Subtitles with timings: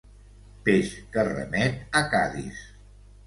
[0.67, 2.65] Peix que remet a Cadis.